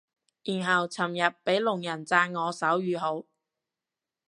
[0.43, 3.25] 然後尋日俾聾人讚我手語好